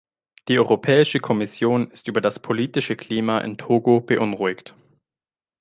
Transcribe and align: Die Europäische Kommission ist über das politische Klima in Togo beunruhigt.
Die 0.47 0.57
Europäische 0.57 1.19
Kommission 1.19 1.91
ist 1.91 2.07
über 2.07 2.21
das 2.21 2.39
politische 2.39 2.95
Klima 2.95 3.41
in 3.41 3.57
Togo 3.57 3.99
beunruhigt. 4.01 4.73